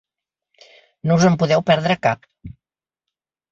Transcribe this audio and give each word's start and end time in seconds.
No 1.09 1.19
us 1.21 1.27
en 1.29 1.37
podreu 1.45 1.63
perdre 1.69 1.99
cap. 2.09 2.27